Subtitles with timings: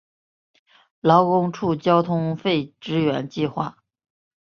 [1.01, 3.83] 劳工处交通费支援计划